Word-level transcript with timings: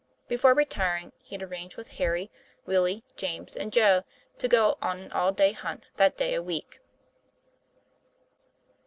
Before 0.27 0.55
retiring, 0.55 1.11
he 1.19 1.35
had 1.35 1.43
arranged 1.43 1.77
with 1.77 1.89
Harry, 1.99 2.31
Willie, 2.65 3.03
James, 3.15 3.55
and 3.55 3.71
Joe 3.71 4.03
to 4.39 4.47
go 4.47 4.79
on 4.81 4.97
an 4.97 5.11
all 5.11 5.31
day 5.31 5.51
hunt 5.51 5.85
that 5.97 6.17
day 6.17 6.33
a 6.33 6.41
week. 6.41 6.79